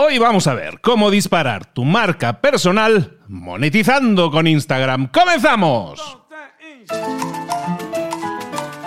[0.00, 5.08] Hoy vamos a ver cómo disparar tu marca personal monetizando con Instagram.
[5.08, 6.18] ¡Comenzamos!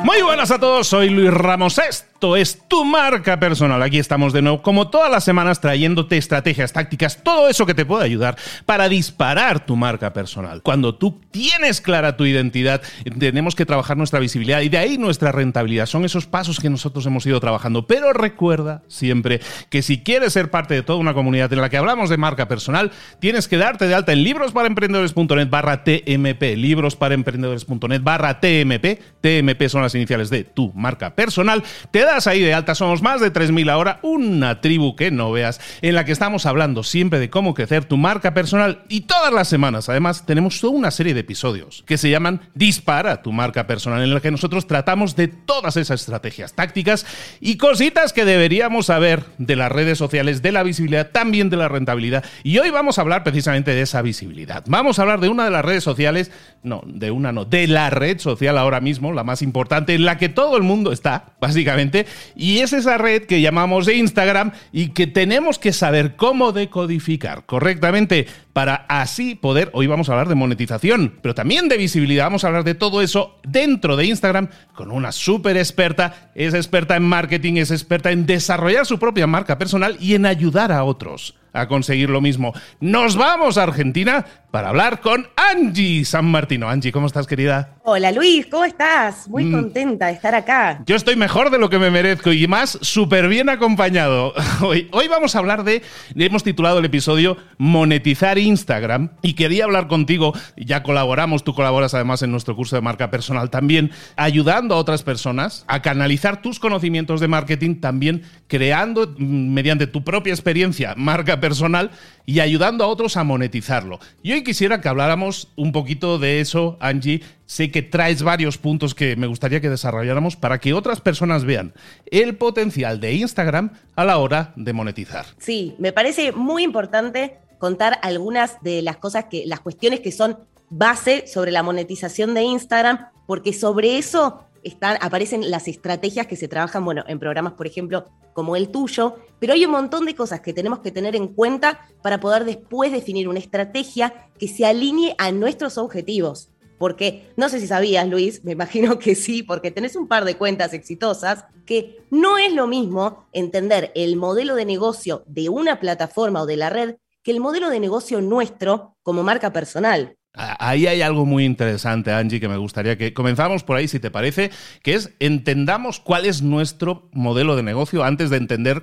[0.06, 1.78] Muy buenas a todos, soy Luis Ramos.
[2.22, 3.82] Esto es tu marca personal.
[3.82, 7.84] Aquí estamos de nuevo, como todas las semanas, trayéndote estrategias, tácticas, todo eso que te
[7.84, 8.38] puede ayudar
[8.68, 10.62] para disparar tu marca personal.
[10.62, 12.84] Cuando tú tienes clara tu identidad,
[13.18, 15.88] tenemos que trabajar nuestra visibilidad y de ahí nuestra rentabilidad.
[15.88, 17.88] Son esos pasos que nosotros hemos ido trabajando.
[17.88, 19.42] Pero recuerda siempre
[19.72, 22.48] que si quieres ser parte de toda una comunidad en la que hablamos de marca
[22.48, 29.00] personal, tienes que darte de alta en librosparaemprendedores.net barra TMP, librosparaemprendedores.net barra TMP.
[29.22, 31.64] TMP son las iniciales de tu marca personal.
[31.90, 35.96] Te ahí de alta, somos más de 3.000 ahora, una tribu que no veas, en
[35.96, 39.88] la que estamos hablando siempre de cómo crecer tu marca personal y todas las semanas
[39.90, 44.14] además tenemos toda una serie de episodios que se llaman Dispara tu marca personal, en
[44.14, 47.06] la que nosotros tratamos de todas esas estrategias, tácticas
[47.40, 51.68] y cositas que deberíamos saber de las redes sociales, de la visibilidad, también de la
[51.68, 52.26] rentabilidad.
[52.44, 54.64] Y hoy vamos a hablar precisamente de esa visibilidad.
[54.68, 56.32] Vamos a hablar de una de las redes sociales,
[56.64, 60.18] no, de una no, de la red social ahora mismo, la más importante, en la
[60.18, 62.01] que todo el mundo está, básicamente
[62.36, 68.28] y es esa red que llamamos Instagram y que tenemos que saber cómo decodificar correctamente
[68.54, 72.48] para así poder, hoy vamos a hablar de monetización, pero también de visibilidad, vamos a
[72.48, 77.56] hablar de todo eso dentro de Instagram con una súper experta, es experta en marketing,
[77.56, 82.10] es experta en desarrollar su propia marca personal y en ayudar a otros a conseguir
[82.10, 82.54] lo mismo.
[82.80, 86.70] Nos vamos a Argentina para hablar con Angie San Martino.
[86.70, 87.76] Angie, ¿cómo estás, querida?
[87.84, 89.28] Hola, Luis, ¿cómo estás?
[89.30, 89.52] Muy mm.
[89.52, 90.82] contenta de estar acá.
[90.86, 94.34] Yo estoy mejor de lo que me merezco y más súper bien acompañado.
[94.62, 95.82] Hoy, hoy vamos a hablar de,
[96.16, 102.22] hemos titulado el episodio Monetizar Instagram y quería hablar contigo, ya colaboramos, tú colaboras además
[102.22, 107.20] en nuestro curso de marca personal también, ayudando a otras personas a canalizar tus conocimientos
[107.20, 111.92] de marketing, también creando mm, mediante tu propia experiencia marca personal
[112.26, 114.00] y ayudando a otros a monetizarlo.
[114.24, 117.22] Y hoy quisiera que habláramos un poquito de eso, Angie.
[117.46, 121.74] Sé que traes varios puntos que me gustaría que desarrolláramos para que otras personas vean
[122.10, 125.26] el potencial de Instagram a la hora de monetizar.
[125.38, 130.38] Sí, me parece muy importante contar algunas de las cosas que, las cuestiones que son
[130.70, 136.48] base sobre la monetización de Instagram, porque sobre eso están, aparecen las estrategias que se
[136.48, 140.42] trabajan, bueno, en programas, por ejemplo, como el tuyo, pero hay un montón de cosas
[140.42, 145.16] que tenemos que tener en cuenta para poder después definir una estrategia que se alinee
[145.18, 146.50] a nuestros objetivos.
[146.78, 150.36] Porque no sé si sabías, Luis, me imagino que sí, porque tenés un par de
[150.36, 156.42] cuentas exitosas, que no es lo mismo entender el modelo de negocio de una plataforma
[156.42, 160.18] o de la red que el modelo de negocio nuestro como marca personal.
[160.34, 164.10] Ahí hay algo muy interesante, Angie, que me gustaría que comenzamos por ahí, si te
[164.10, 164.50] parece,
[164.82, 168.82] que es entendamos cuál es nuestro modelo de negocio antes de entender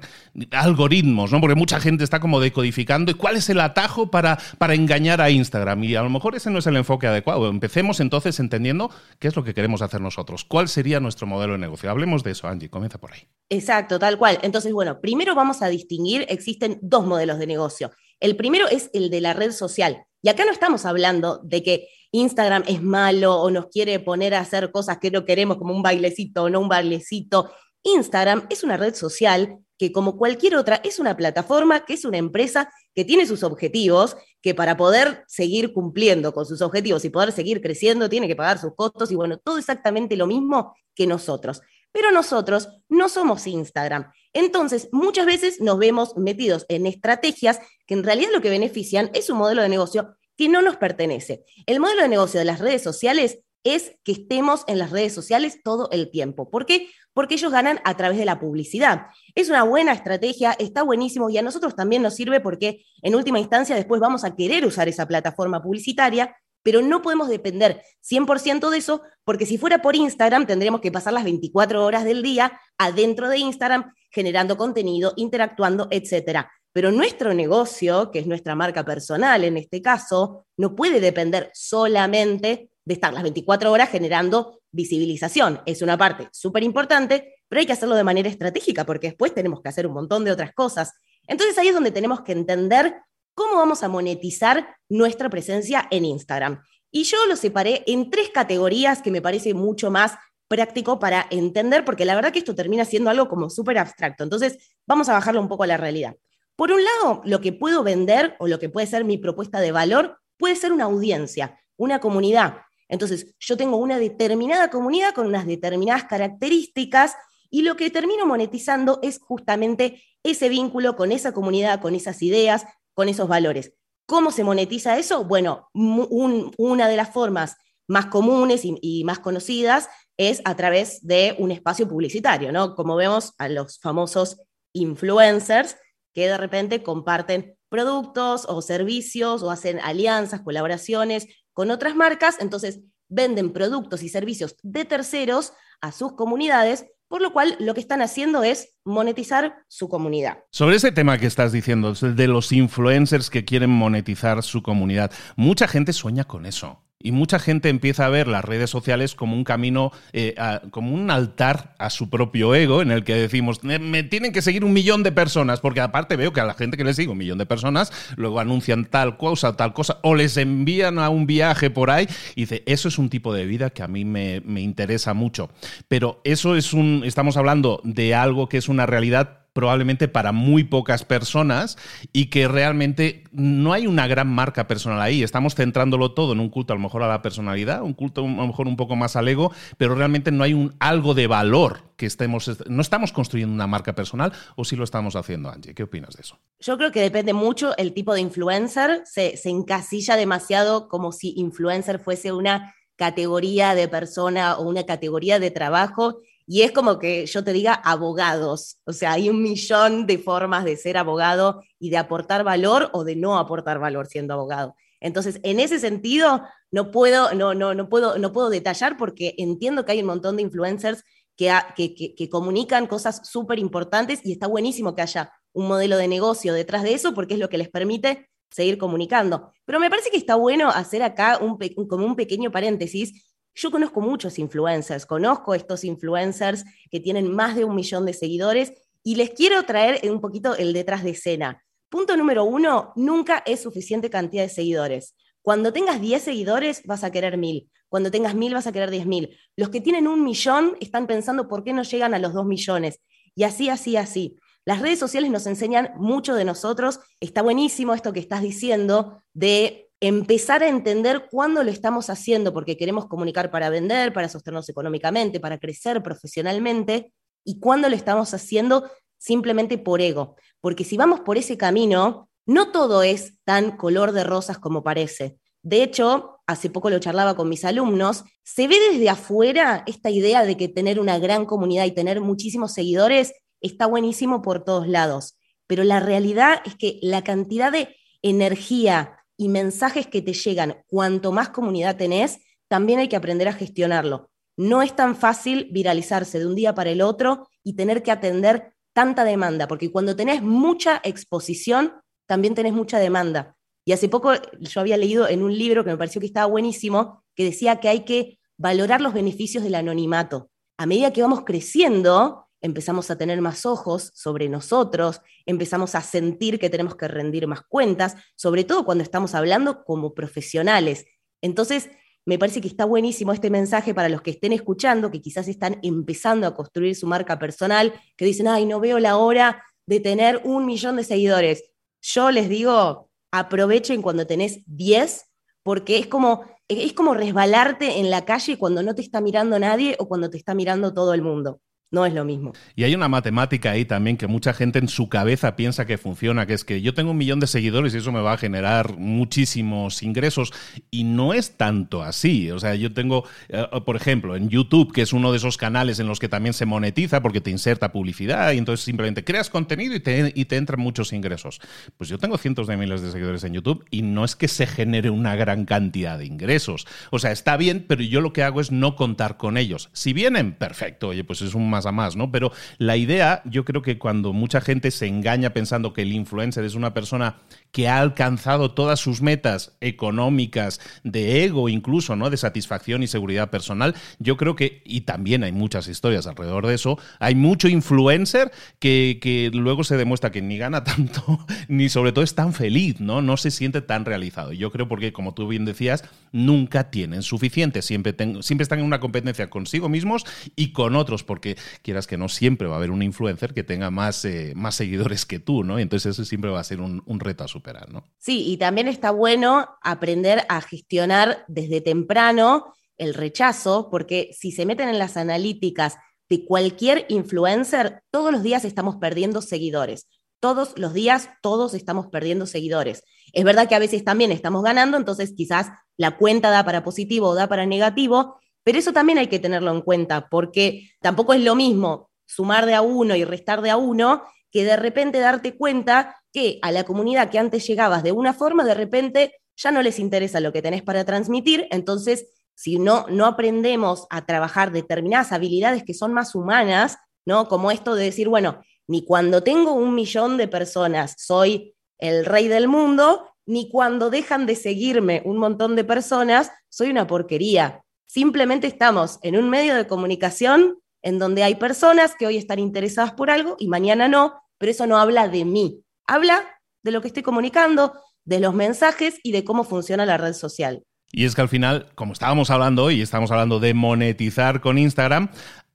[0.50, 1.40] algoritmos, ¿no?
[1.40, 5.30] Porque mucha gente está como decodificando y cuál es el atajo para, para engañar a
[5.30, 5.84] Instagram.
[5.84, 7.48] Y a lo mejor ese no es el enfoque adecuado.
[7.48, 10.44] Empecemos entonces entendiendo qué es lo que queremos hacer nosotros.
[10.44, 11.90] ¿Cuál sería nuestro modelo de negocio?
[11.90, 12.68] Hablemos de eso, Angie.
[12.68, 13.26] Comienza por ahí.
[13.48, 14.38] Exacto, tal cual.
[14.42, 17.90] Entonces, bueno, primero vamos a distinguir, existen dos modelos de negocio.
[18.20, 21.88] El primero es el de la red social y acá no estamos hablando de que
[22.10, 25.82] Instagram es malo o nos quiere poner a hacer cosas que no queremos, como un
[25.82, 27.52] bailecito o no un bailecito.
[27.82, 32.18] Instagram es una red social que como cualquier otra es una plataforma, que es una
[32.18, 37.30] empresa que tiene sus objetivos, que para poder seguir cumpliendo con sus objetivos y poder
[37.30, 41.60] seguir creciendo tiene que pagar sus costos y bueno, todo exactamente lo mismo que nosotros.
[41.92, 44.12] Pero nosotros no somos Instagram.
[44.32, 49.30] Entonces, muchas veces nos vemos metidos en estrategias que en realidad lo que benefician es
[49.30, 51.44] un modelo de negocio que no nos pertenece.
[51.66, 55.60] El modelo de negocio de las redes sociales es que estemos en las redes sociales
[55.62, 56.50] todo el tiempo.
[56.50, 56.88] ¿Por qué?
[57.12, 59.06] Porque ellos ganan a través de la publicidad.
[59.34, 63.40] Es una buena estrategia, está buenísimo y a nosotros también nos sirve porque en última
[63.40, 68.78] instancia después vamos a querer usar esa plataforma publicitaria pero no podemos depender 100% de
[68.78, 73.28] eso, porque si fuera por Instagram, tendríamos que pasar las 24 horas del día adentro
[73.28, 76.46] de Instagram, generando contenido, interactuando, etc.
[76.72, 82.70] Pero nuestro negocio, que es nuestra marca personal en este caso, no puede depender solamente
[82.84, 85.60] de estar las 24 horas generando visibilización.
[85.66, 89.60] Es una parte súper importante, pero hay que hacerlo de manera estratégica, porque después tenemos
[89.60, 90.92] que hacer un montón de otras cosas.
[91.26, 92.96] Entonces ahí es donde tenemos que entender
[93.38, 96.60] cómo vamos a monetizar nuestra presencia en Instagram.
[96.90, 100.14] Y yo lo separé en tres categorías que me parece mucho más
[100.48, 104.24] práctico para entender, porque la verdad que esto termina siendo algo como súper abstracto.
[104.24, 106.16] Entonces, vamos a bajarlo un poco a la realidad.
[106.56, 109.70] Por un lado, lo que puedo vender o lo que puede ser mi propuesta de
[109.70, 112.62] valor puede ser una audiencia, una comunidad.
[112.88, 117.14] Entonces, yo tengo una determinada comunidad con unas determinadas características
[117.50, 122.66] y lo que termino monetizando es justamente ese vínculo con esa comunidad, con esas ideas,
[122.98, 123.74] con esos valores.
[124.06, 125.22] ¿Cómo se monetiza eso?
[125.22, 127.56] Bueno, una de las formas
[127.86, 132.74] más comunes y, más conocidas es a través de un espacio publicitario, ¿no?
[132.74, 134.42] Como vemos a los famosos
[134.72, 135.76] influencers
[136.12, 142.80] que de repente comparten productos o servicios o hacen alianzas, colaboraciones con otras marcas, entonces
[143.08, 148.02] venden productos y servicios de terceros a sus comunidades por lo cual lo que están
[148.02, 150.38] haciendo es monetizar su comunidad.
[150.50, 155.66] Sobre ese tema que estás diciendo, de los influencers que quieren monetizar su comunidad, mucha
[155.66, 156.84] gente sueña con eso.
[157.08, 160.34] Y mucha gente empieza a ver las redes sociales como un camino, eh,
[160.70, 164.62] como un altar a su propio ego, en el que decimos, me tienen que seguir
[164.62, 167.16] un millón de personas, porque aparte veo que a la gente que le sigue un
[167.16, 171.70] millón de personas, luego anuncian tal cosa, tal cosa, o les envían a un viaje
[171.70, 174.60] por ahí, y dice, eso es un tipo de vida que a mí me, me
[174.60, 175.48] interesa mucho.
[175.88, 180.64] Pero eso es un, estamos hablando de algo que es una realidad probablemente para muy
[180.64, 181.76] pocas personas
[182.12, 185.22] y que realmente no hay una gran marca personal ahí.
[185.22, 188.28] Estamos centrándolo todo en un culto a lo mejor a la personalidad, un culto a
[188.28, 191.88] lo mejor un poco más al ego, pero realmente no hay un algo de valor
[191.96, 195.74] que estemos, no estamos construyendo una marca personal o si lo estamos haciendo, Angie.
[195.74, 196.38] ¿Qué opinas de eso?
[196.60, 201.34] Yo creo que depende mucho el tipo de influencer, se, se encasilla demasiado como si
[201.36, 207.26] influencer fuese una categoría de persona o una categoría de trabajo y es como que
[207.26, 211.90] yo te diga abogados, o sea, hay un millón de formas de ser abogado y
[211.90, 214.74] de aportar valor o de no aportar valor siendo abogado.
[214.98, 219.84] Entonces, en ese sentido, no puedo, no, no, no puedo, no puedo detallar porque entiendo
[219.84, 221.04] que hay un montón de influencers
[221.36, 226.08] que, que, que comunican cosas súper importantes y está buenísimo que haya un modelo de
[226.08, 229.52] negocio detrás de eso porque es lo que les permite seguir comunicando.
[229.66, 233.27] Pero me parece que está bueno hacer acá un, como un pequeño paréntesis
[233.58, 238.72] yo conozco muchos influencers, conozco estos influencers que tienen más de un millón de seguidores
[239.02, 241.64] y les quiero traer un poquito el detrás de escena.
[241.88, 245.16] Punto número uno, nunca es suficiente cantidad de seguidores.
[245.42, 247.68] Cuando tengas 10 seguidores vas a querer mil.
[247.88, 249.36] Cuando tengas mil vas a querer 10 mil.
[249.56, 253.00] Los que tienen un millón están pensando por qué no llegan a los dos millones.
[253.34, 254.36] Y así, así, así.
[254.64, 257.00] Las redes sociales nos enseñan mucho de nosotros.
[257.18, 262.76] Está buenísimo esto que estás diciendo de empezar a entender cuándo lo estamos haciendo porque
[262.76, 267.12] queremos comunicar para vender, para sostenernos económicamente, para crecer profesionalmente,
[267.44, 270.36] y cuándo lo estamos haciendo simplemente por ego.
[270.60, 275.38] Porque si vamos por ese camino, no todo es tan color de rosas como parece.
[275.62, 280.44] De hecho, hace poco lo charlaba con mis alumnos, se ve desde afuera esta idea
[280.44, 285.38] de que tener una gran comunidad y tener muchísimos seguidores está buenísimo por todos lados,
[285.66, 291.32] pero la realidad es que la cantidad de energía, y mensajes que te llegan, cuanto
[291.32, 294.30] más comunidad tenés, también hay que aprender a gestionarlo.
[294.56, 298.74] No es tan fácil viralizarse de un día para el otro y tener que atender
[298.92, 301.94] tanta demanda, porque cuando tenés mucha exposición,
[302.26, 303.56] también tenés mucha demanda.
[303.84, 307.22] Y hace poco yo había leído en un libro que me pareció que estaba buenísimo,
[307.36, 310.50] que decía que hay que valorar los beneficios del anonimato.
[310.76, 316.58] A medida que vamos creciendo, empezamos a tener más ojos sobre nosotros, empezamos a sentir
[316.58, 321.06] que tenemos que rendir más cuentas, sobre todo cuando estamos hablando como profesionales.
[321.40, 321.90] Entonces,
[322.24, 325.78] me parece que está buenísimo este mensaje para los que estén escuchando, que quizás están
[325.82, 330.42] empezando a construir su marca personal, que dicen, ay, no veo la hora de tener
[330.44, 331.70] un millón de seguidores.
[332.02, 335.24] Yo les digo, aprovechen cuando tenés 10,
[335.62, 339.96] porque es como, es como resbalarte en la calle cuando no te está mirando nadie
[339.98, 341.60] o cuando te está mirando todo el mundo
[341.90, 342.52] no es lo mismo.
[342.76, 346.46] Y hay una matemática ahí también que mucha gente en su cabeza piensa que funciona,
[346.46, 348.98] que es que yo tengo un millón de seguidores y eso me va a generar
[348.98, 350.52] muchísimos ingresos.
[350.90, 352.50] Y no es tanto así.
[352.50, 355.98] O sea, yo tengo, eh, por ejemplo, en YouTube, que es uno de esos canales
[355.98, 359.94] en los que también se monetiza porque te inserta publicidad y entonces simplemente creas contenido
[359.94, 361.60] y te, y te entran muchos ingresos.
[361.96, 364.66] Pues yo tengo cientos de miles de seguidores en YouTube y no es que se
[364.66, 366.86] genere una gran cantidad de ingresos.
[367.10, 369.88] O sea, está bien, pero yo lo que hago es no contar con ellos.
[369.94, 371.08] Si vienen, perfecto.
[371.08, 372.30] Oye, pues es un a más, ¿no?
[372.30, 376.64] Pero la idea, yo creo que cuando mucha gente se engaña pensando que el influencer
[376.64, 377.36] es una persona
[377.72, 382.30] que ha alcanzado todas sus metas económicas, de ego incluso, ¿no?
[382.30, 386.74] De satisfacción y seguridad personal, yo creo que, y también hay muchas historias alrededor de
[386.74, 392.12] eso, hay mucho influencer que, que luego se demuestra que ni gana tanto, ni sobre
[392.12, 393.22] todo es tan feliz, ¿no?
[393.22, 394.52] No se siente tan realizado.
[394.52, 399.00] Yo creo porque, como tú bien decías, nunca tienen suficiente, siempre, siempre están en una
[399.00, 400.24] competencia consigo mismos
[400.56, 403.90] y con otros, porque quieras que no, siempre va a haber un influencer que tenga
[403.90, 405.78] más, eh, más seguidores que tú, ¿no?
[405.78, 408.04] Entonces eso siempre va a ser un, un reto a superar, ¿no?
[408.18, 414.66] Sí, y también está bueno aprender a gestionar desde temprano el rechazo, porque si se
[414.66, 415.96] meten en las analíticas
[416.28, 420.06] de cualquier influencer, todos los días estamos perdiendo seguidores.
[420.40, 423.02] todos los días, todos estamos perdiendo seguidores.
[423.32, 427.28] Es verdad que a veces también estamos ganando, entonces quizás la cuenta da para positivo
[427.28, 431.40] o da para negativo, pero eso también hay que tenerlo en cuenta, porque tampoco es
[431.40, 435.56] lo mismo sumar de a uno y restar de a uno que de repente darte
[435.56, 439.80] cuenta que a la comunidad que antes llegabas de una forma, de repente ya no
[439.80, 445.32] les interesa lo que tenés para transmitir, entonces si no, no aprendemos a trabajar determinadas
[445.32, 447.48] habilidades que son más humanas, ¿no?
[447.48, 452.48] Como esto de decir, bueno, ni cuando tengo un millón de personas soy el rey
[452.48, 457.82] del mundo, ni cuando dejan de seguirme un montón de personas soy una porquería.
[458.08, 463.12] Simplemente estamos en un medio de comunicación en donde hay personas que hoy están interesadas
[463.12, 466.42] por algo y mañana no, pero eso no habla de mí, habla
[466.82, 467.92] de lo que estoy comunicando,
[468.24, 470.82] de los mensajes y de cómo funciona la red social.
[471.12, 475.30] Y es que al final, como estábamos hablando hoy, estamos hablando de monetizar con Instagram,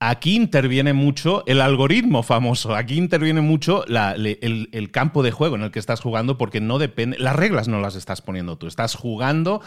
[0.05, 5.71] Aquí interviene mucho el algoritmo famoso, aquí interviene mucho el, campo de juego en el
[5.71, 9.61] que estás jugando porque no depende, las reglas no las estás poniendo tú, estás jugando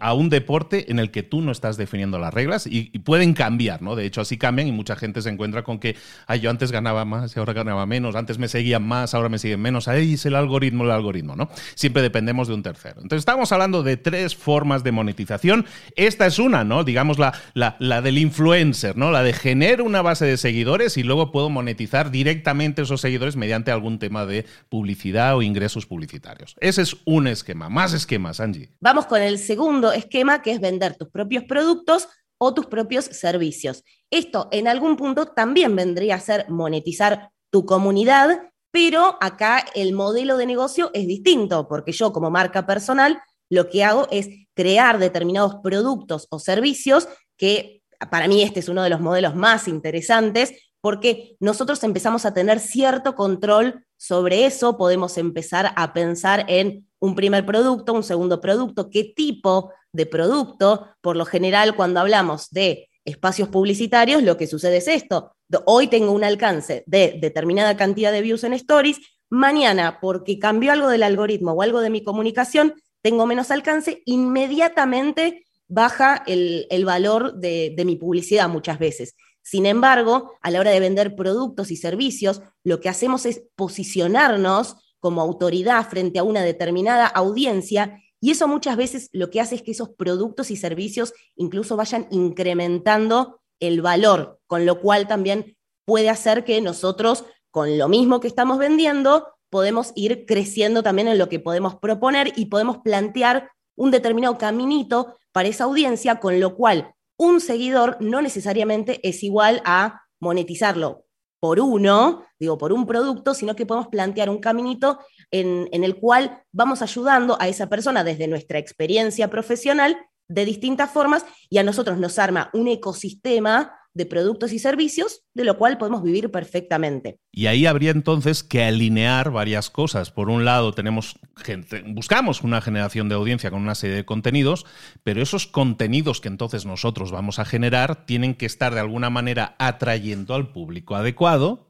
[0.00, 3.80] a un deporte en el que tú no estás definiendo las reglas y, pueden cambiar,
[3.80, 3.94] ¿no?
[3.94, 5.94] De hecho, así cambian y mucha gente se encuentra con que,
[6.42, 9.60] yo antes ganaba más y ahora ganaba menos, antes me seguían más, ahora me siguen
[9.60, 11.50] menos, ahí es el algoritmo, el algoritmo, ¿no?
[11.76, 12.96] Siempre dependemos de un tercero.
[12.96, 15.66] Entonces, estamos hablando de tres formas de monetización.
[15.94, 16.82] Esta es una, ¿no?
[16.82, 19.12] Digamos la, la del influencer, ¿no?
[19.12, 23.70] La de generar una base de seguidores y luego puedo monetizar directamente esos seguidores mediante
[23.70, 26.56] algún tema de publicidad o ingresos publicitarios.
[26.60, 27.68] Ese es un esquema.
[27.68, 28.72] Más esquemas, Angie.
[28.80, 32.08] Vamos con el segundo esquema, que es vender tus propios productos
[32.38, 33.84] o tus propios servicios.
[34.10, 40.38] Esto en algún punto también vendría a ser monetizar tu comunidad, pero acá el modelo
[40.38, 43.20] de negocio es distinto, porque yo como marca personal
[43.50, 47.77] lo que hago es crear determinados productos o servicios que
[48.10, 52.60] para mí este es uno de los modelos más interesantes porque nosotros empezamos a tener
[52.60, 58.90] cierto control sobre eso, podemos empezar a pensar en un primer producto, un segundo producto,
[58.90, 60.86] qué tipo de producto.
[61.00, 65.32] Por lo general, cuando hablamos de espacios publicitarios, lo que sucede es esto.
[65.64, 68.98] Hoy tengo un alcance de determinada cantidad de views en stories,
[69.30, 75.46] mañana, porque cambió algo del algoritmo o algo de mi comunicación, tengo menos alcance, inmediatamente
[75.68, 79.14] baja el, valor de, de mi publicidad muchas veces.
[79.42, 84.76] Sin embargo, a la hora de vender productos y servicios, lo que hacemos es posicionarnos
[84.98, 89.62] como autoridad frente a una determinada audiencia y eso muchas veces lo que hace es
[89.62, 96.10] que esos productos y servicios incluso vayan incrementando el valor, con lo cual también puede
[96.10, 101.28] hacer que nosotros, con lo mismo que estamos vendiendo, podemos ir creciendo también en lo
[101.28, 106.96] que podemos proponer y podemos plantear un determinado caminito para esa audiencia, con lo cual
[107.16, 111.04] un seguidor no necesariamente es igual a monetizarlo
[111.38, 114.98] por uno, digo, por un producto, sino que podemos plantear un caminito
[115.30, 120.90] en, en, el cual vamos ayudando a esa persona desde nuestra experiencia profesional de distintas
[120.90, 125.78] formas y a nosotros nos arma un ecosistema de productos y servicios, de lo cual
[125.78, 127.18] podemos vivir perfectamente.
[127.32, 130.10] Y ahí habría entonces que alinear varias cosas.
[130.10, 134.66] Por un lado, tenemos gente, buscamos una generación de audiencia con una serie de contenidos,
[135.02, 139.56] pero esos contenidos que entonces nosotros vamos a generar tienen que estar de alguna manera
[139.58, 141.68] atrayendo al público adecuado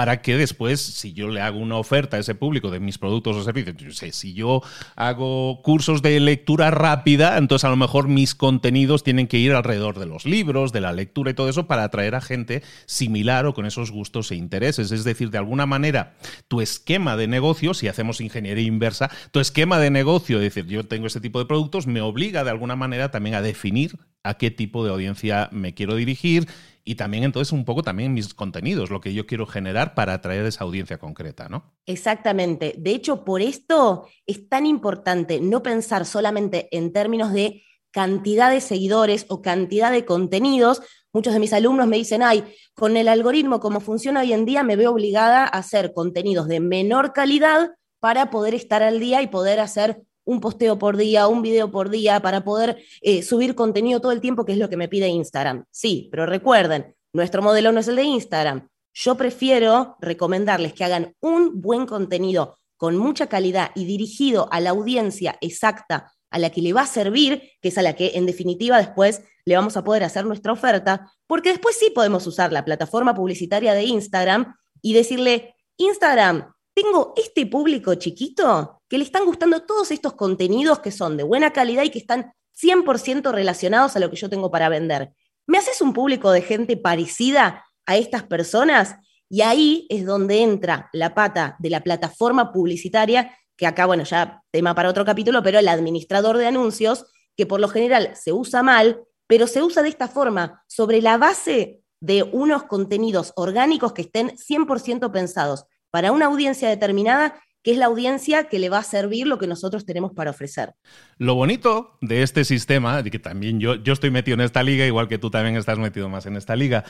[0.00, 3.36] para que después, si yo le hago una oferta a ese público de mis productos
[3.36, 4.62] o servicios, yo sé, si yo
[4.96, 9.98] hago cursos de lectura rápida, entonces a lo mejor mis contenidos tienen que ir alrededor
[9.98, 13.52] de los libros, de la lectura y todo eso para atraer a gente similar o
[13.52, 14.90] con esos gustos e intereses.
[14.90, 16.16] Es decir, de alguna manera,
[16.48, 20.84] tu esquema de negocio, si hacemos ingeniería inversa, tu esquema de negocio, es decir, yo
[20.84, 24.50] tengo este tipo de productos, me obliga de alguna manera también a definir a qué
[24.50, 26.46] tipo de audiencia me quiero dirigir
[26.84, 30.46] y también entonces un poco también mis contenidos, lo que yo quiero generar para atraer
[30.46, 31.74] esa audiencia concreta, ¿no?
[31.86, 32.74] Exactamente.
[32.78, 38.60] De hecho, por esto es tan importante no pensar solamente en términos de cantidad de
[38.60, 40.82] seguidores o cantidad de contenidos.
[41.12, 42.44] Muchos de mis alumnos me dicen, ay,
[42.74, 46.60] con el algoritmo como funciona hoy en día, me veo obligada a hacer contenidos de
[46.60, 51.42] menor calidad para poder estar al día y poder hacer un posteo por día, un
[51.42, 54.76] video por día, para poder eh, subir contenido todo el tiempo, que es lo que
[54.76, 55.64] me pide Instagram.
[55.70, 58.68] Sí, pero recuerden, nuestro modelo no es el de Instagram.
[58.92, 64.70] Yo prefiero recomendarles que hagan un buen contenido con mucha calidad y dirigido a la
[64.70, 68.24] audiencia exacta a la que le va a servir, que es a la que en
[68.24, 72.64] definitiva después le vamos a poder hacer nuestra oferta, porque después sí podemos usar la
[72.64, 79.62] plataforma publicitaria de Instagram y decirle, Instagram, tengo este público chiquito que le están gustando
[79.64, 84.10] todos estos contenidos que son de buena calidad y que están 100% relacionados a lo
[84.10, 85.12] que yo tengo para vender.
[85.46, 88.96] ¿Me haces un público de gente parecida a estas personas?
[89.28, 94.42] Y ahí es donde entra la pata de la plataforma publicitaria, que acá, bueno, ya
[94.52, 97.06] tema para otro capítulo, pero el administrador de anuncios,
[97.36, 101.18] que por lo general se usa mal, pero se usa de esta forma, sobre la
[101.18, 107.78] base de unos contenidos orgánicos que estén 100% pensados para una audiencia determinada que es
[107.78, 110.74] la audiencia que le va a servir lo que nosotros tenemos para ofrecer.
[111.18, 115.08] Lo bonito de este sistema, que también yo, yo estoy metido en esta liga, igual
[115.08, 116.84] que tú también estás metido más en esta liga,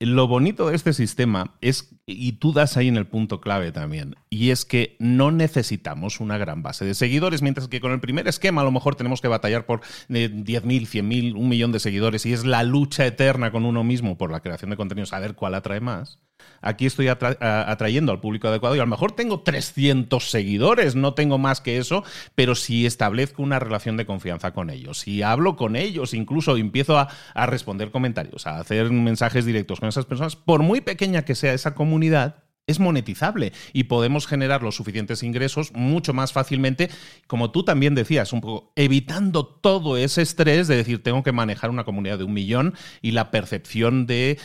[0.00, 4.16] lo bonito de este sistema es, y tú das ahí en el punto clave también,
[4.30, 8.26] y es que no necesitamos una gran base de seguidores, mientras que con el primer
[8.26, 12.32] esquema a lo mejor tenemos que batallar por 10.000, 100.000, un millón de seguidores, y
[12.32, 15.54] es la lucha eterna con uno mismo por la creación de contenidos, a ver cuál
[15.54, 16.18] atrae más
[16.60, 21.38] aquí estoy atrayendo al público adecuado y a lo mejor tengo 300 seguidores, no tengo
[21.38, 22.04] más que eso,
[22.34, 26.98] pero si establezco una relación de confianza con ellos, si hablo con ellos, incluso empiezo
[26.98, 31.34] a, a responder comentarios, a hacer mensajes directos con esas personas, por muy pequeña que
[31.34, 36.90] sea esa comunidad, es monetizable y podemos generar los suficientes ingresos mucho más fácilmente,
[37.26, 41.70] como tú también decías, un poco evitando todo ese estrés de decir tengo que manejar
[41.70, 44.38] una comunidad de un millón y la percepción de,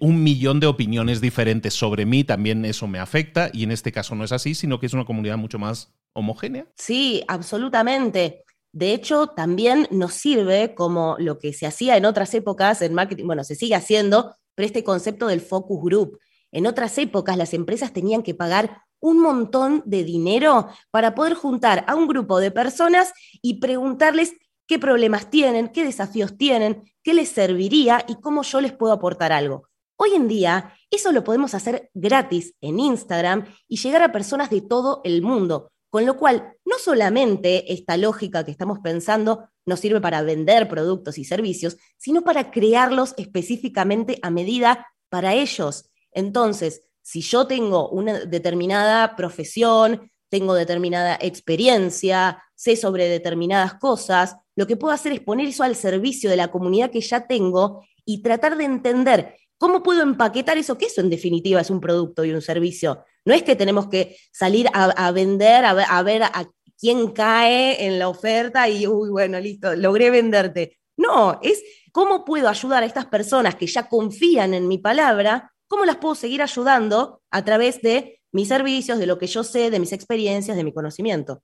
[0.00, 4.14] un millón de opiniones diferentes sobre mí, también eso me afecta y en este caso
[4.14, 6.66] no es así, sino que es una comunidad mucho más homogénea.
[6.76, 8.44] Sí, absolutamente.
[8.72, 13.26] De hecho, también nos sirve como lo que se hacía en otras épocas en marketing,
[13.26, 16.18] bueno, se sigue haciendo, pero este concepto del focus group
[16.56, 21.84] en otras épocas las empresas tenían que pagar un montón de dinero para poder juntar
[21.86, 24.32] a un grupo de personas y preguntarles
[24.66, 29.32] qué problemas tienen, qué desafíos tienen, qué les serviría y cómo yo les puedo aportar
[29.32, 29.68] algo.
[29.98, 34.62] Hoy en día eso lo podemos hacer gratis en Instagram y llegar a personas de
[34.62, 40.00] todo el mundo, con lo cual no solamente esta lógica que estamos pensando nos sirve
[40.00, 45.90] para vender productos y servicios, sino para crearlos específicamente a medida para ellos.
[46.16, 54.66] Entonces, si yo tengo una determinada profesión, tengo determinada experiencia, sé sobre determinadas cosas, lo
[54.66, 58.22] que puedo hacer es poner eso al servicio de la comunidad que ya tengo y
[58.22, 62.32] tratar de entender cómo puedo empaquetar eso, que eso en definitiva es un producto y
[62.32, 63.04] un servicio.
[63.26, 68.08] No es que tenemos que salir a, vender, a ver, a quién cae en la
[68.08, 70.78] oferta y, uy, bueno, listo, logré venderte.
[70.96, 71.62] No, es
[71.92, 76.14] cómo puedo ayudar a estas personas que ya confían en mi palabra ¿Cómo las puedo
[76.14, 80.56] seguir ayudando a través de mis servicios, de lo que yo sé, de mis experiencias,
[80.56, 81.42] de mi conocimiento?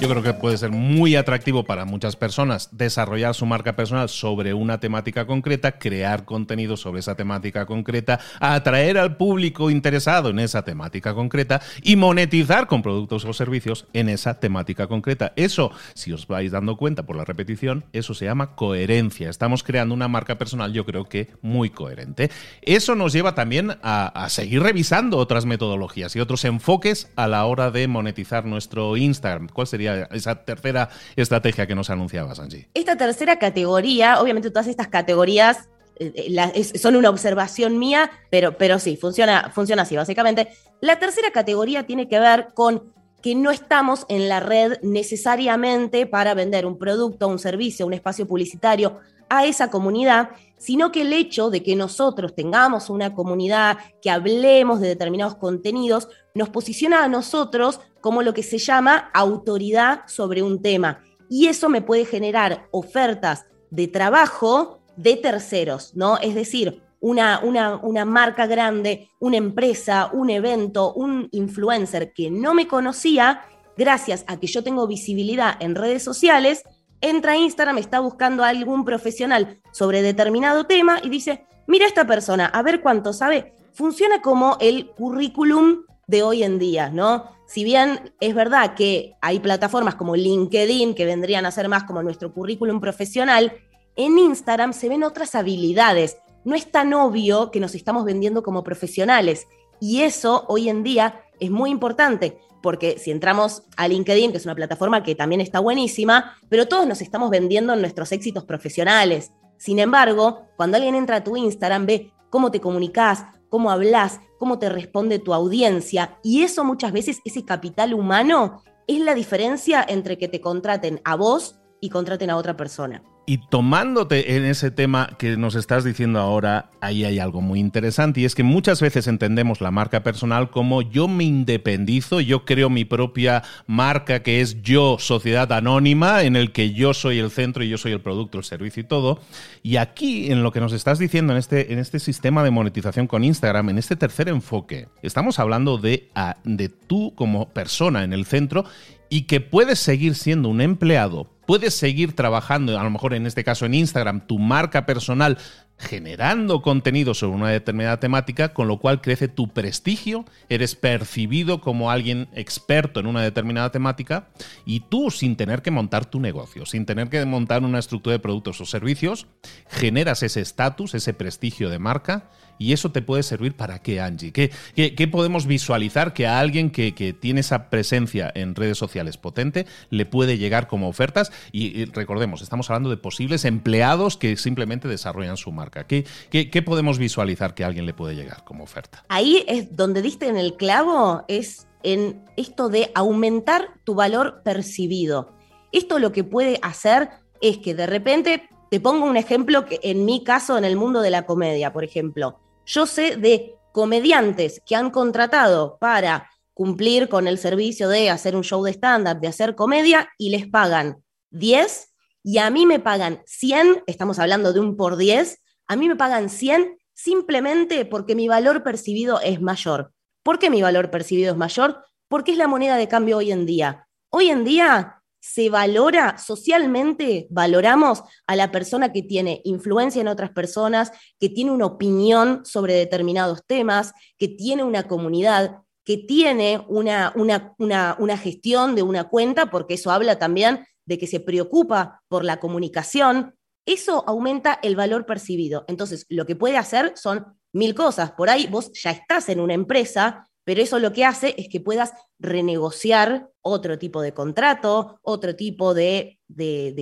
[0.00, 4.54] Yo creo que puede ser muy atractivo para muchas personas desarrollar su marca personal sobre
[4.54, 10.62] una temática concreta, crear contenido sobre esa temática concreta, atraer al público interesado en esa
[10.62, 15.32] temática concreta y monetizar con productos o servicios en esa temática concreta.
[15.34, 19.28] Eso, si os vais dando cuenta por la repetición, eso se llama coherencia.
[19.28, 22.30] Estamos creando una marca personal, yo creo que muy coherente.
[22.62, 27.44] Eso nos lleva también a, a seguir revisando otras metodologías y otros enfoques a la
[27.46, 29.48] hora de monetizar nuestro Instagram.
[29.48, 32.68] ¿Cuál sería esa tercera estrategia que nos anunciabas, Angie?
[32.74, 38.78] Esta tercera categoría, obviamente todas estas categorías eh, eh, son una observación mía, pero, pero
[38.78, 40.48] sí, funciona, funciona así, básicamente.
[40.80, 46.34] La tercera categoría tiene que ver con que no estamos en la red necesariamente para
[46.34, 51.50] vender un producto, un servicio, un espacio publicitario a esa comunidad, sino que el hecho
[51.50, 57.80] de que nosotros tengamos una comunidad, que hablemos de determinados contenidos, nos posiciona a nosotros
[58.00, 61.02] como lo que se llama autoridad sobre un tema.
[61.28, 66.18] Y eso me puede generar ofertas de trabajo de terceros, ¿no?
[66.18, 72.54] Es decir, una, una, una, marca grande, una empresa, un evento, un influencer que no
[72.54, 73.42] me conocía,
[73.76, 76.64] gracias a que yo tengo visibilidad en redes sociales,
[77.00, 82.06] entra a Instagram, está buscando a algún profesional sobre determinado tema y dice, mira esta
[82.06, 83.54] persona, a ver cuánto sabe.
[83.72, 87.37] Funciona como el currículum de hoy en día, ¿no?
[87.48, 92.02] Si bien es verdad que hay plataformas como LinkedIn que vendrían a ser más como
[92.02, 93.54] nuestro currículum profesional,
[93.96, 96.18] en Instagram se ven otras habilidades.
[96.44, 99.46] No es tan obvio que nos estamos vendiendo como profesionales.
[99.80, 104.44] Y eso hoy en día es muy importante porque si entramos a LinkedIn, que es
[104.44, 109.32] una plataforma que también está buenísima, pero todos nos estamos vendiendo en nuestros éxitos profesionales.
[109.56, 114.58] Sin embargo, cuando alguien entra a tu Instagram, ve cómo te comunicas, cómo hablas, cómo
[114.58, 120.16] te responde tu audiencia, y eso muchas veces, ese capital humano, es la diferencia entre
[120.18, 123.02] que te contraten a vos y contraten a otra persona.
[123.28, 128.22] Y tomándote en ese tema que nos estás diciendo ahora, ahí hay algo muy interesante
[128.22, 132.70] y es que muchas veces entendemos la marca personal como yo me independizo, yo creo
[132.70, 137.62] mi propia marca que es yo, sociedad anónima, en el que yo soy el centro
[137.62, 139.20] y yo soy el producto, el servicio y todo.
[139.62, 143.06] Y aquí, en lo que nos estás diciendo, en este, en este sistema de monetización
[143.06, 146.08] con Instagram, en este tercer enfoque, estamos hablando de,
[146.44, 148.64] de tú como persona en el centro
[149.08, 153.42] y que puedes seguir siendo un empleado puedes seguir trabajando, a lo mejor en este
[153.42, 155.38] caso en Instagram, tu marca personal
[155.78, 161.90] generando contenido sobre una determinada temática, con lo cual crece tu prestigio, eres percibido como
[161.90, 164.28] alguien experto en una determinada temática
[164.66, 168.20] y tú sin tener que montar tu negocio, sin tener que montar una estructura de
[168.20, 169.26] productos o servicios,
[169.70, 174.32] generas ese estatus, ese prestigio de marca y eso te puede servir para qué, Angie?
[174.32, 179.66] ¿Qué, qué, podemos visualizar que a alguien que, tiene esa presencia en redes sociales potente
[179.90, 181.32] le puede llegar como ofertas?
[181.52, 185.86] Y, recordemos, estamos hablando de posibles empleados que simplemente desarrollan su marca.
[185.86, 189.04] ¿Qué, ¿Qué, podemos visualizar que a alguien le puede llegar como oferta?
[189.08, 195.32] Ahí es donde diste en el clavo, es en esto de aumentar tu valor percibido.
[195.72, 200.04] Esto lo que puede hacer es que de repente, te pongo un ejemplo que en
[200.04, 204.76] mi caso, en el mundo de la comedia, por ejemplo, yo sé de comediantes que
[204.76, 209.54] han contratado para cumplir con el servicio de hacer un show de stand-up, de hacer
[209.54, 214.76] comedia, y les pagan 10 y a mí me pagan 100, estamos hablando de un
[214.76, 219.92] por 10, a mí me pagan 100 simplemente porque mi valor percibido es mayor.
[220.22, 221.82] ¿Por qué mi valor percibido es mayor?
[222.08, 223.86] Porque es la moneda de cambio hoy en día.
[224.10, 230.30] Hoy en día se valora socialmente, valoramos a la persona que tiene influencia en otras
[230.30, 237.14] personas, que tiene una opinión sobre determinados temas, que tiene una comunidad, que tiene una,
[237.16, 242.40] una, gestión de una cuenta, porque eso habla también de que se preocupa por la
[242.40, 243.34] comunicación.
[243.64, 245.64] Eso aumenta el valor percibido.
[245.66, 248.12] Entonces, lo que puede hacer son mil cosas.
[248.12, 251.60] Por ahí vos ya estás en una empresa pero eso lo que hace es que
[251.60, 256.18] puedas renegociar otro tipo de contrato, otro tipo de,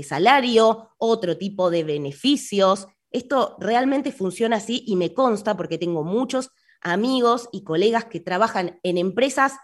[0.06, 2.86] salario, otro tipo de beneficios.
[3.10, 6.50] Esto realmente funciona así y me consta porque tengo muchos
[6.80, 9.54] amigos y colegas que trabajan en empresas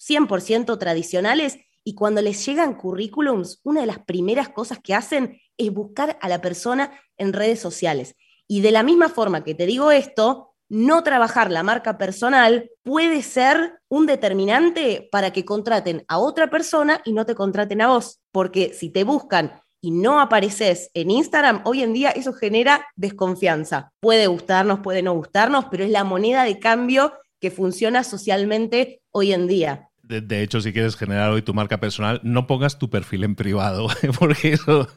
[0.00, 5.72] 100% tradicionales y cuando les llegan currículums, una de las primeras cosas que hacen es
[5.72, 8.16] buscar a la persona en redes sociales.
[8.48, 13.20] Y de la misma forma que te digo esto, no trabajar la marca personal puede
[13.20, 18.22] ser un determinante para que contraten a otra persona y no te contraten a vos,
[18.32, 23.92] porque si te buscan y no apareces en Instagram, hoy en día eso genera desconfianza.
[24.00, 29.34] Puede gustarnos, puede no gustarnos, pero es la moneda de cambio que funciona socialmente hoy
[29.34, 33.24] en día de, hecho, si quieres generar hoy tu marca personal, no pongas tu perfil
[33.24, 34.88] en privado, porque eso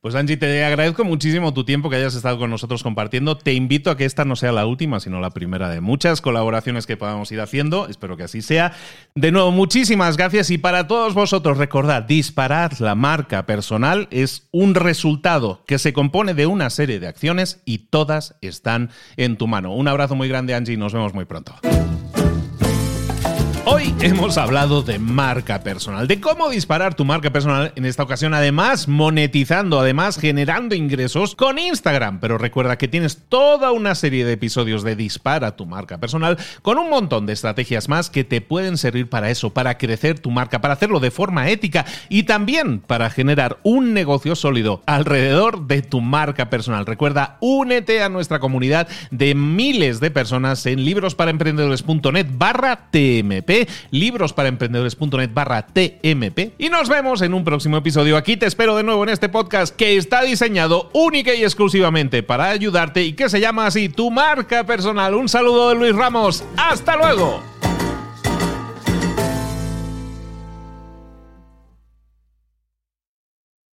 [0.00, 3.36] Pues Angie, te agradezco muchísimo tu tiempo que hayas estado con nosotros compartiendo.
[3.36, 6.86] Te invito a que esta no sea la última, sino la primera de muchas colaboraciones
[6.86, 7.88] que podamos ir haciendo.
[7.88, 8.72] Espero que así sea.
[9.14, 14.74] De nuevo, muchísimas gracias y para todos vosotros, recordad, disparar la marca personal es un
[14.74, 19.74] resultado que se compone de una serie de acciones y todas están en tu mano.
[19.74, 21.54] Un abrazo muy grande, Angie, y nos vemos muy pronto.
[23.68, 28.32] Hoy hemos hablado de marca personal, de cómo disparar tu marca personal en esta ocasión,
[28.32, 32.20] además monetizando, además generando ingresos con Instagram.
[32.20, 36.78] Pero recuerda que tienes toda una serie de episodios de Dispara tu marca personal con
[36.78, 40.60] un montón de estrategias más que te pueden servir para eso, para crecer tu marca,
[40.60, 46.00] para hacerlo de forma ética y también para generar un negocio sólido alrededor de tu
[46.00, 46.86] marca personal.
[46.86, 53.55] Recuerda, únete a nuestra comunidad de miles de personas en librosparaemprendedores.net barra TMP
[53.90, 56.52] librosparaemprendedores.net barra TMP.
[56.58, 58.16] Y nos vemos en un próximo episodio.
[58.16, 62.50] Aquí te espero de nuevo en este podcast que está diseñado única y exclusivamente para
[62.50, 65.14] ayudarte y que se llama así Tu Marca Personal.
[65.14, 66.44] Un saludo de Luis Ramos.
[66.56, 67.42] Hasta luego.